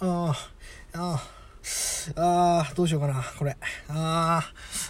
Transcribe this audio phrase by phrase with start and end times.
[0.00, 0.32] あ
[0.94, 1.20] あ
[2.14, 3.56] ああどうしようかな、これ。
[3.88, 4.42] あ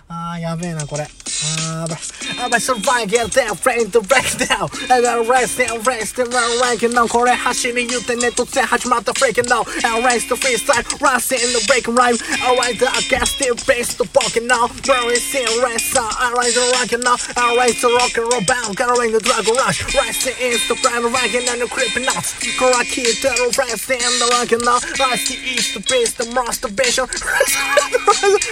[0.09, 1.09] あ、ああ、やべえな、これ。
[1.41, 4.67] I might survive, get there, friend, the wreck now.
[4.91, 8.47] I gotta rest, and rest, and I'm ranking on Korea, Hashimi, you the net to
[8.47, 9.63] say, Hashima, the freaking now.
[9.87, 12.19] I raise the freestyle, rise in the breaking rhyme.
[12.43, 14.75] I rise the against the base, to fucking out.
[14.83, 17.15] Bro, it's in rest, I rise the rocking now.
[17.39, 19.87] I rise to rock and roll bound, gotta ring the dragon rush.
[19.95, 22.27] Rising is the brand, ranking and the creeping out.
[22.59, 24.83] Koraki, the rest, and the rocking now.
[24.99, 27.07] Rise the east, the base, the masturbation.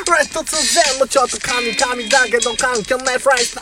[0.06, 2.75] Rest to the zen, the chop, the kami, kami, dagger, don't kami.
[2.75, 3.61] だけど環境ないフライスの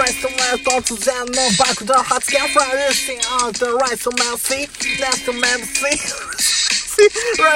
[0.00, 7.06] レストレスト突然の爆弾発言フライスティンアウトレストメルシーレストメルシー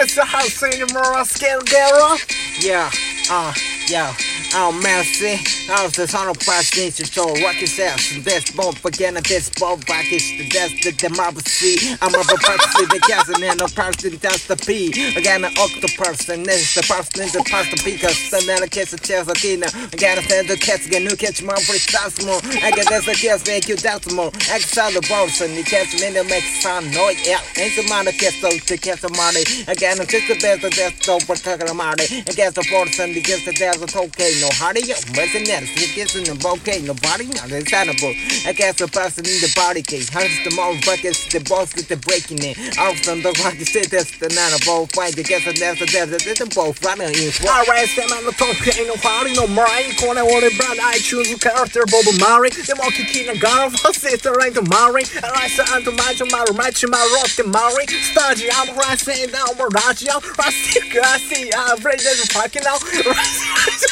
[0.01, 2.17] レストハウスにもらスケルゲロ
[2.61, 2.89] Yeah,
[3.31, 3.53] uh,
[3.89, 5.36] yeah Oh mercy,
[5.68, 8.00] I was the son of Christ needs to show rock yourself.
[8.24, 11.76] This bomb again, this bomb back is the death the see.
[12.00, 14.96] I'm a purposely the cousin and a person that's the P.
[15.20, 18.98] Again, an octopus and this the person the past the because the man kiss a
[18.98, 19.68] chest of dinner.
[19.92, 22.40] Again, I said the cats get new catch my free stars more.
[22.64, 24.32] I get this a kiss make you dance more.
[24.48, 27.20] Exile the balls and you catch me to make some oh, noise.
[27.28, 29.44] Yeah, ain't the that gets so to catch the money.
[29.68, 32.24] Again, I'm just the best of that so for talking about it.
[32.32, 34.32] Against the force and against the death of okay.
[34.40, 34.82] No hardy,
[35.16, 38.14] mercenaries, niggas in the bouquet, nobody understandable.
[38.46, 41.90] I guess the person in the body case, how's the more buckets, the boss get
[41.90, 42.58] the breaking it.
[42.78, 45.80] Out from the rock, you say that's the nine of both fight, I guess that's
[45.80, 47.32] the desert, it's the both running in.
[47.42, 48.96] Alright, stand on the top, ain't no
[49.36, 53.30] no mind, corner, all the brand, I choose a character, Bob Murray, the monkey king,
[53.30, 57.04] a girl, sister, right to Murray, and I said, I'm to match my match my
[57.20, 62.04] rock, the Murray, Stodgy, I'm rising down, we're Raji, I'm rusty, I see, I'm ready
[62.04, 62.82] to fucking out.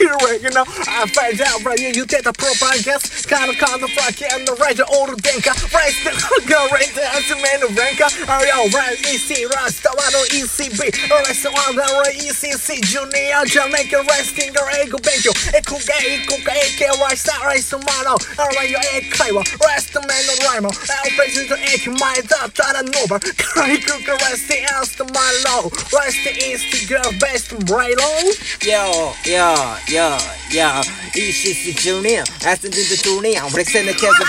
[0.00, 3.24] You're right, you know, I find out right here, you get the proper guess.
[3.26, 5.52] Kinda call the fuck and the right all the dinka.
[5.70, 6.12] Right, the
[6.48, 8.08] go right there to man the ranker.
[8.26, 10.80] Oh, yo, right, EC, Rasta, I don't ECB.
[11.10, 15.32] Alright, so I'm the right ECC, Junior, Jamaica, resting, the ego, bank you.
[15.54, 18.16] Echo gay, echo gay, echo, right, star, right, so mano.
[18.38, 19.44] Alright, you ain't clever.
[19.62, 20.72] Rest the man, the rhymer.
[20.72, 23.22] I'll face into echo, my dad, try to know, but
[23.56, 25.70] I cook a rest the ass to my low.
[25.92, 28.32] Rest the east, the girl, best, right low.
[28.64, 30.18] Yo, yo, yo,
[30.50, 30.68] yo,
[31.18, 34.22] ECC Junior, after the junior, Rex in the castle,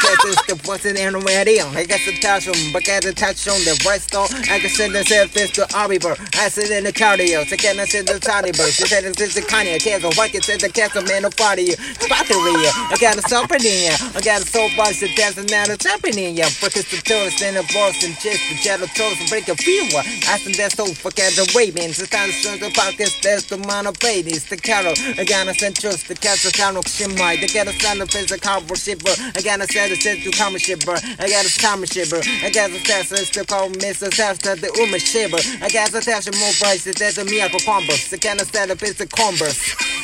[0.49, 1.69] the ones in the radio.
[1.77, 4.25] I guess the touch on, but get the touch the right store.
[4.49, 6.17] I can send the self this Arbor.
[6.33, 8.73] I sit in the cardio, so can send the tiny bird?
[8.73, 11.75] She the Kanye, castle, what can send the castle man of party.
[12.09, 12.57] Battery,
[12.89, 16.49] I got a something in I got a soul box dancing the jumping in ya.
[16.59, 20.01] Breakfast the toast and the Boston chicks, the jello toast, break a fever.
[20.25, 21.93] I that's so forget the waving.
[21.93, 24.95] Sometimes the pockets, there's the man of babies, the carol.
[25.19, 27.41] I got a send trust, the castle town of Shimai.
[27.41, 29.11] They get a sound of face, a cardboard shipper.
[29.35, 30.95] I a of set to come shipper.
[31.19, 32.21] I got a time shipper.
[32.43, 34.09] I got a test, it's the call Mr.
[34.09, 35.39] Tester, the Uma shipper.
[35.63, 38.13] I got a test more price, there's a miracle combos.
[38.13, 39.59] I got a set of it's a combos.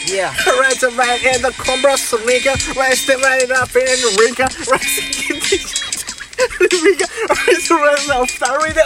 [0.08, 0.34] Yeah.
[0.80, 2.56] The man in the Combros, Rica.
[2.80, 4.48] Rest the man up in the Rica.
[4.72, 5.10] Rest
[6.84, 7.06] Rica.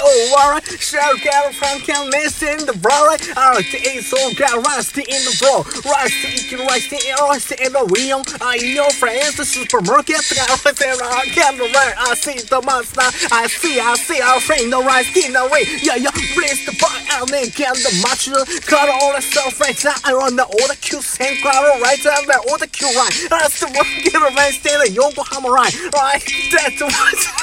[0.03, 0.59] Owara.
[0.79, 3.17] Shell cat from can listen the brother.
[3.17, 5.63] The ace all got rusty in the bro.
[5.89, 8.21] Rusty, can rusty in rusty in the wheel.
[8.41, 10.21] I your friends, the supermarket.
[10.21, 11.93] I can't run.
[11.97, 13.01] I see the monster.
[13.31, 15.65] I see, I see our friend, the rusty in the way.
[15.81, 16.73] Yeah, yeah, bless the
[17.11, 18.29] out there, get the match.
[18.65, 19.95] Cut all the stuff right now.
[20.03, 23.13] I run the order Q same crowd right down there, order Q right.
[23.29, 25.73] That's the one, get a man stay the Yokohama right.
[25.93, 27.42] Right, that's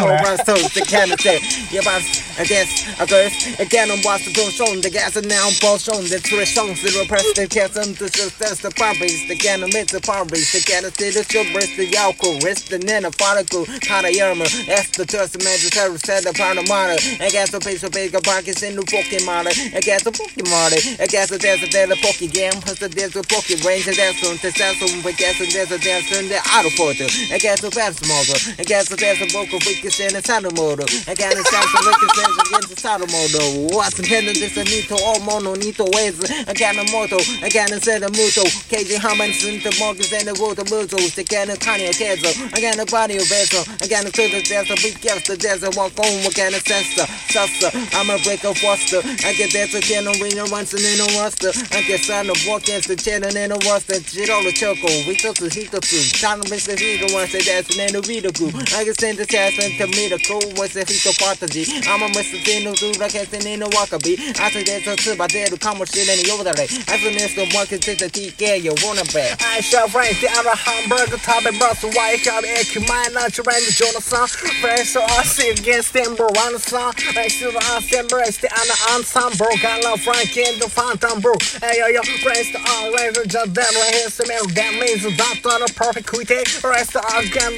[0.01, 1.43] それ so the candidate.
[1.71, 2.01] Yeah, but
[2.39, 2.69] I guess
[2.99, 6.45] I guess again on what's the shown the gas and now both shown the three
[6.45, 8.09] songs the repress the and the
[8.39, 12.41] that's the properties the can admit the properties the can see the sugar the yauko
[12.43, 16.57] rest the nana particle kind of yarmer that's the testament the terror said the part
[16.57, 20.03] of monitor I guess the piece of big pockets in the pocket monitor I guess
[20.03, 23.23] the pocket monitor I guess the a there's a pocket game plus the there's a
[23.23, 26.39] pocket range and that's on the sense of I guess there's a dance in the
[26.57, 29.59] auto photo I guess the fast smoker I guess there's a vocal
[29.91, 33.75] the sound motor I got a sound of wicked in against the saddle model.
[33.75, 36.15] What's intended is a nito or mono nito ways.
[36.47, 38.47] I got a moto, I got a set of muto.
[38.71, 39.71] KJ Hammons in the
[40.15, 41.15] and the water mutos.
[41.15, 42.31] The can of Kanye Kezo.
[42.55, 43.67] I got a body of vessel.
[43.81, 46.23] I got a soda there's a big gas the desert walk home.
[46.23, 47.07] I got a sensor.
[47.27, 47.69] Sassa.
[47.91, 49.03] I'm a breaker foster.
[49.27, 51.51] I get that's a channel winner once and then a roster.
[51.75, 53.99] I get son of walk as the channel and a roster.
[53.99, 54.87] Jiro the choco.
[55.03, 56.03] We took the hito too.
[56.17, 58.55] Time to miss the hito once and that's an end of video group.
[58.73, 61.65] I can send the chest into the cool was a hito party.
[61.89, 62.37] I'm a Mr.
[62.43, 64.19] Dino do like a thing in a wakabi.
[64.37, 65.19] I think that's a tip.
[65.19, 66.69] I did to come with shit in the other day.
[66.85, 68.61] I think it's the one can take TK.
[68.61, 69.41] You wanna bet.
[69.41, 73.33] I shall rank the other hamburger top and bust white shall be a mine not
[73.33, 74.27] to rank the Jonathan.
[74.61, 76.27] Fresh so I see against them, bro.
[76.27, 79.49] On the sun, I still on them, brace the other ensemble.
[79.61, 81.33] Got love Frank in the phantom, bro.
[81.63, 84.09] Hey, yo, yo, the all razor, just them right here.
[84.09, 86.29] Some man, that means that's not a perfect quite.
[86.63, 87.01] Rest the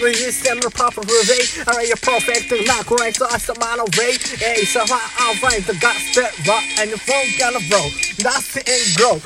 [0.03, 1.63] resist them, the proper review.
[1.65, 4.21] Alright, you're perfect, not correct, so I some man of rate.
[4.37, 5.33] Hey, so I, I'll
[5.65, 7.89] the got step rock and your phone gonna roll.
[8.21, 9.17] That's the end grow.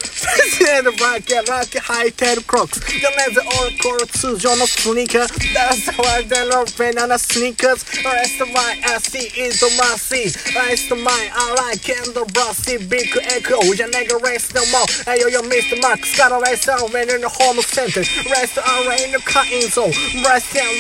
[0.56, 2.80] Sen the rock and rock high tail crooks.
[2.80, 5.28] The lens all core to John of sneaker.
[5.54, 7.84] That's why they on the sneakers.
[8.06, 10.32] Rest of my SC is the my C.
[10.56, 13.62] Rest of my I like and the brassy big echo.
[13.64, 14.88] You nigga rest no more.
[15.04, 15.76] Hey yo yo Mr.
[15.82, 18.02] Max Mark Scott rest out when in the home center.
[18.32, 19.92] Rest right in the cutting zone.
[20.24, 20.80] Rest and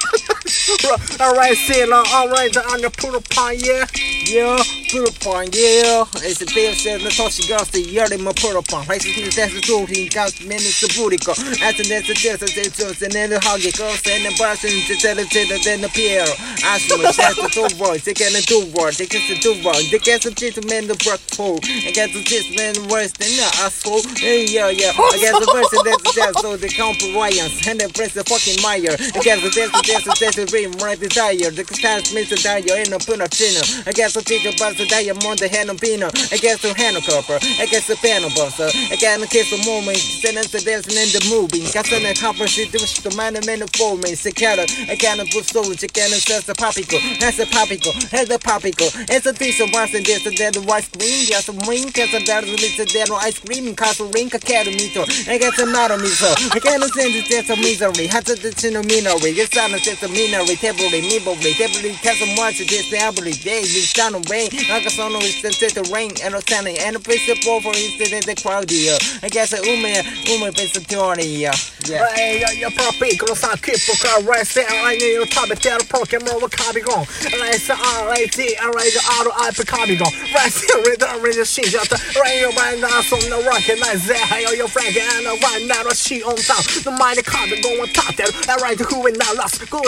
[1.21, 3.85] Alright, see uh, alright, I'm gonna put upon yeah.
[4.25, 4.57] Yeah,
[4.89, 6.09] put upon, yeah.
[6.25, 8.88] It's a bit said the toshi gas the yard my put upon.
[8.88, 11.38] Right, since that's the he got minutes of booty go.
[11.62, 14.73] After that's the test, it's just and then the huggy girls and the bus and
[14.73, 16.25] the to then the pier.
[16.85, 19.97] Should have said the two words, they can do words, they the two words, they
[19.97, 21.57] get the gentleman the brook pole.
[21.62, 24.06] I get the gentleman worse than the asshole.
[24.21, 28.25] Yeah, yeah, I guess the person that's the so the compliance and then press the
[28.25, 28.94] fucking mire.
[28.94, 30.13] I guess the death, the death, the
[30.45, 31.51] the dream, right desire.
[31.51, 32.39] The catastrophe, Mr.
[32.39, 33.65] Dyer, in a put a chinner.
[33.85, 36.07] I guess the teacher bust the diamond, the hand of pino.
[36.31, 37.39] I guess the hand copper.
[37.59, 38.71] I guess the piano buster.
[38.71, 39.99] I got a kiss the moment.
[39.99, 41.67] Sentence the dancing in the movie.
[41.75, 42.71] Got some accomplishment.
[42.71, 44.15] It was the man of men for me.
[44.15, 44.63] Cicada.
[44.87, 45.67] I a good soul.
[45.67, 46.97] And says the popico.
[47.19, 47.91] That's the popico.
[48.09, 48.87] That's the popico.
[49.11, 51.27] It's a decent once and this and the white screen.
[51.27, 51.91] Yes, some ring.
[51.91, 53.75] Cause I'm down to the dead ice cream.
[53.75, 54.31] Castle ring.
[54.31, 55.05] Academy tour.
[55.27, 56.31] I got some out of me so.
[56.55, 57.27] I can't send it.
[57.27, 58.07] That's a misery.
[58.07, 59.35] To the chin of minery.
[59.35, 60.44] It's not a sense of minery.
[60.53, 61.53] Tebly, nibly.
[61.53, 62.00] Tebly.
[62.01, 62.69] Tell some watch it.
[62.69, 63.63] This every day.
[63.94, 64.50] Down rain.
[64.69, 68.25] Like a sono is the rain and a sunny and a of over instead of
[68.25, 68.97] the crowd here.
[69.24, 71.25] I guess a ume ume piece of teory.
[71.25, 71.53] Yeah.
[72.15, 72.69] Hey, I
[74.95, 75.25] need to.
[88.36, 89.69] The of last.
[89.69, 89.81] Go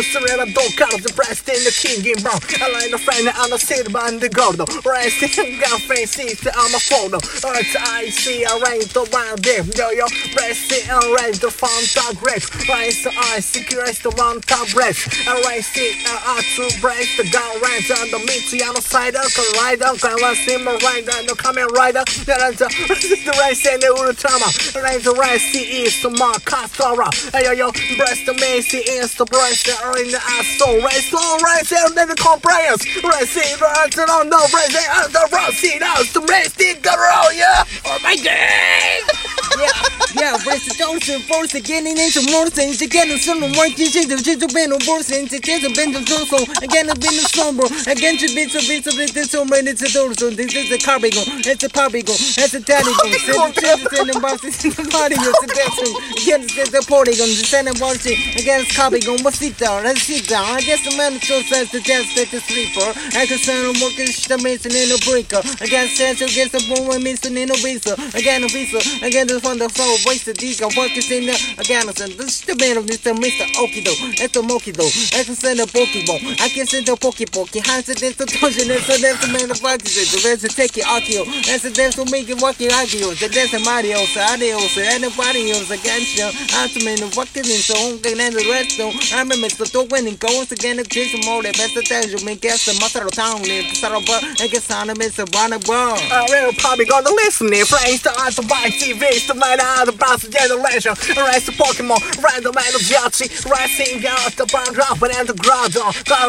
[0.47, 2.39] to the dog cut of the breast in the king in brown.
[2.61, 4.65] I like the friend and the city band the gordo.
[4.83, 7.17] Rest in got face seats I'm a photo.
[7.17, 9.63] It's I see I rain the round there.
[9.75, 12.43] Yo, yo, rest it and raise the fun top grip.
[12.69, 15.07] Rise the eye, secure the one top breath.
[15.27, 18.81] And raise it and out to brace the gun range on the meat on the
[18.81, 19.91] side of the rider.
[19.99, 22.03] Can I see my rider and the coming rider?
[22.25, 24.49] Then I the race and the ultrama.
[24.75, 27.11] Raise the race, is the mark, Castora.
[27.31, 29.97] Hey, yo, yo, breast the Macy is the breast that are
[30.37, 30.47] ass.
[30.57, 32.85] So race, so race, and then the comprehends.
[33.03, 37.33] Race it, race it on the race, and the rusty now, the race, the girl,
[37.33, 37.65] yeah.
[37.85, 39.26] Oh my god.
[39.57, 39.73] Yeah,
[40.13, 42.81] yeah, Brace Johnson, force getting into more things.
[42.81, 46.05] Again, some more teaching the to been on board since it is a bend of
[46.05, 46.45] Johnson.
[46.61, 47.65] Again, I've been a slumber.
[47.89, 49.13] Again, to bits of bits of it.
[49.13, 50.13] There's so many to do.
[50.13, 51.25] So this is a carbigo.
[51.41, 52.13] It's a parbigo.
[52.13, 53.01] It's a tadigo.
[53.17, 54.43] It's a in the box.
[54.45, 55.15] It's in the body.
[55.17, 55.93] It's a dancing.
[56.21, 57.29] Again, it's a polygon.
[57.33, 58.17] The sand and watching.
[58.37, 59.17] Again, it's carbigo.
[59.23, 59.83] But sit down.
[59.83, 60.45] Let's sit down.
[60.45, 62.93] I guess the man so says the dance that the sleeper.
[63.17, 64.05] I can send him working.
[64.13, 65.41] The mason in a breaker.
[65.65, 67.97] Again, says against the boom and missing in a visa.
[68.13, 68.79] Again, a visa.
[69.01, 69.95] Again, the fun the soul.
[70.05, 70.61] Wasted these.
[70.61, 71.87] I'm working in the again.
[71.87, 73.15] This is the man of Mr.
[73.15, 73.47] Mr.
[73.55, 73.93] Okido.
[74.19, 74.83] It's a Mokido.
[74.83, 76.19] It's a send a Pokemon.
[76.41, 77.55] I can send a Pokepoke.
[77.63, 78.67] Hands it into Toshin.
[78.67, 80.23] It's a dance man of Vakis.
[80.23, 81.23] There's a take it Akio.
[81.47, 83.15] That's a dance to make it walking Akio.
[83.15, 84.03] The dance of Mario.
[84.03, 84.77] Adios.
[84.77, 86.27] Anybody else against you.
[86.51, 87.65] I'm to man of Vakis.
[87.65, 88.93] So I'm going to the redstone.
[89.15, 89.63] I remember Mr.
[89.71, 90.19] To winning.
[90.19, 90.79] Goes again.
[90.79, 91.47] It's Jason Mole.
[91.55, 93.39] Best of times you make guess the mother of town.
[93.47, 95.23] It's a but I guess on a Mr.
[95.31, 95.95] Bonner Bar.
[95.95, 99.93] I will probably gonna listen if I start to buy TV, the right out the
[99.93, 100.93] boss generation.
[101.13, 105.37] Race the Pokemon, random energy, rising out the back up and the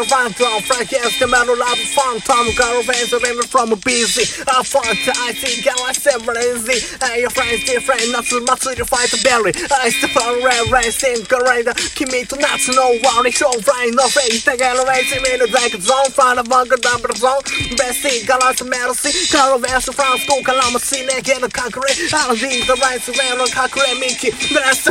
[0.00, 2.20] a run down, Frank yes, the metal love fun.
[2.20, 4.28] Tom got a fans of him from busy.
[4.44, 6.84] I fun I think I several easy.
[7.00, 9.52] Hey, your friends, friend, not too much to fight the berry.
[9.56, 11.72] I step on red, racing, correct.
[11.96, 12.36] Kimi to
[12.76, 13.90] know what they show, right?
[13.92, 17.42] No face, got a race in the a zone, find a bunker the zone.
[17.76, 22.12] Best thing, of a vest from school, Kalama, see, neck and a concrete.
[22.12, 24.30] I don't think the right around on Mickey.
[24.50, 24.90] That's the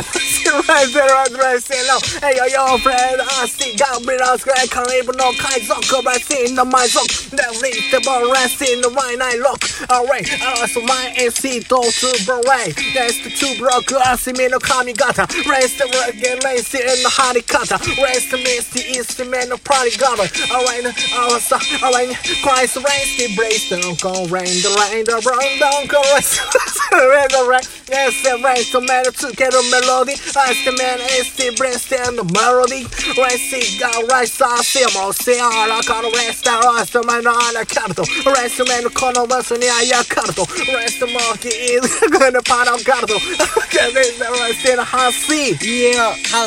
[0.68, 2.00] right there, right there, say no.
[2.24, 5.84] Hey, yo, yo, friend, I see, got me lost, great, can't even know, kind of,
[5.84, 7.04] come back, see, in the my zone.
[7.36, 9.60] That leads the ball, rest in the right night look.
[9.90, 12.72] Alright, I also my MC, go to Broadway.
[12.96, 15.28] That's the two broke, I see me no Kamigata.
[15.44, 17.76] Raise the again, lazy in the cutter.
[18.00, 20.28] Raise the misty, east the man, the party gunner.
[20.48, 21.44] Alright, alright,
[21.84, 26.00] alright, Christ, raise the brace, don't go rain, the rain, the rain, don't go.
[26.00, 28.14] Rain, the rain, yes,
[29.12, 30.14] to get a melody.
[30.36, 32.84] I the man, is the melody.
[33.16, 37.02] Raise the guy, right, I see I'll see all I got rest, I lost the
[37.04, 38.04] man on a capital.
[38.04, 38.32] The
[38.64, 40.44] man, corner, was the eye, capital.
[40.44, 43.16] The monkey, is gonna part of capital.
[43.16, 44.78] Okay, this is the rest in
[45.10, 45.62] seat.
[45.62, 46.46] Yeah, how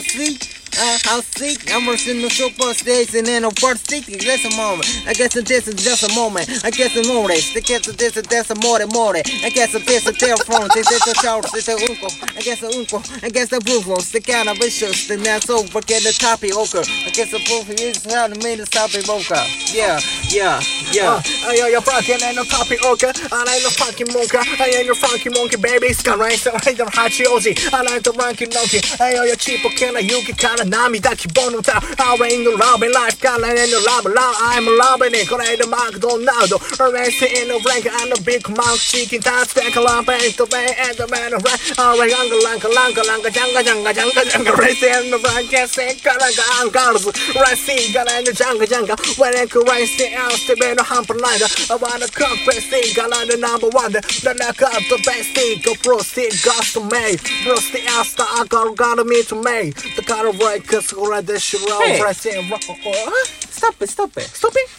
[0.81, 1.53] Uh, how see?
[1.69, 4.09] I'm rushing the super station and a first seat.
[4.25, 4.89] That's a moment.
[5.05, 6.49] I guess this is just a moment.
[6.65, 7.29] I guess a more.
[7.29, 9.13] I guess this is that's a more more.
[9.13, 10.69] I guess this is their phone.
[10.73, 11.45] This is a shower.
[11.53, 12.09] This is uncle.
[12.33, 13.03] I guess a uncle.
[13.21, 15.07] I guess the proof was the kind of vicious.
[15.07, 15.81] Then that's over.
[15.81, 16.81] Get the toppy ochre.
[16.81, 19.37] I guess the proof is how to make the toppy ochre.
[19.69, 20.01] Yeah,
[20.33, 21.21] yeah, yeah.
[21.45, 23.13] Uh, yo, yo, fucking ain't no copy orca.
[23.29, 24.41] I ain't no fucking monka.
[24.41, 25.93] I ain't no funky monkey, baby.
[25.93, 27.69] Sky so I ain't no Hachioji.
[27.69, 28.81] I like the ranking donkey.
[28.97, 31.61] Hey, yo, yo, cheap, okay, like you can kind of nami, that keep on the
[31.61, 31.83] town.
[31.99, 34.35] I ain't no robbing life, got like in the love, love.
[34.39, 35.27] I'm robbing it.
[35.27, 36.51] Gonna the McDonald.
[36.79, 40.47] Arrested in the rank and the big mouth, chicken, time, stack a lump, and the
[40.47, 41.59] man, and the man, right?
[41.75, 45.19] Alright, unga, lanka, lanka, lanka, janga, janga, janga, janga, race in the
[45.51, 47.05] yes, and kalanga, angaras.
[47.35, 48.95] Racing, got in the janga, janga.
[49.19, 51.43] When I could race the else, the man, hump line.
[51.67, 53.91] I wanna come best thing, got on the number one.
[53.91, 57.19] The neck up the best thing, go pro stick, got to me.
[57.43, 59.71] Bruce the ass, I got me to me.
[59.95, 62.01] The car right, cause at the show, Hey.
[62.01, 62.61] racing, rock.
[62.63, 64.23] Stop it, stop it.
[64.23, 64.69] Stop it.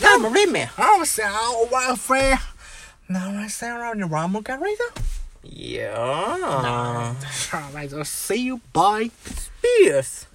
[0.00, 0.66] Come, read me.
[0.76, 2.38] I was out, wild friend.
[3.08, 4.88] Now I sound around the Ramo Garrido.
[5.42, 7.14] Yeah.
[7.52, 8.60] Alright, I'll see you.
[8.72, 9.10] Bye.
[9.24, 10.26] Spears.